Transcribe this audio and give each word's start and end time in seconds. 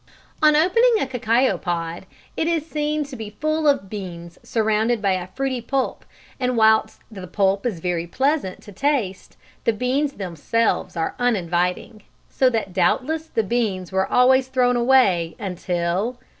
On 0.41 0.55
opening 0.55 0.95
a 0.99 1.05
cacao 1.05 1.59
pod, 1.59 2.07
it 2.35 2.47
is 2.47 2.65
seen 2.65 3.03
to 3.03 3.15
be 3.15 3.37
full 3.39 3.67
of 3.67 3.87
beans 3.87 4.39
surrounded 4.41 4.99
by 4.99 5.11
a 5.11 5.27
fruity 5.27 5.61
pulp, 5.61 6.05
and 6.39 6.57
whilst 6.57 7.01
the 7.11 7.27
pulp 7.27 7.67
is 7.67 7.81
very 7.81 8.07
pleasant 8.07 8.63
to 8.63 8.71
taste, 8.71 9.37
the 9.63 9.73
beans 9.73 10.13
themselves 10.13 10.97
are 10.97 11.13
uninviting, 11.19 12.01
so 12.31 12.49
that 12.49 12.73
doubtless 12.73 13.27
the 13.27 13.43
beans 13.43 13.91
were 13.91 14.11
always 14.11 14.47
thrown 14.47 14.75
away 14.75 15.35
until 15.37 16.17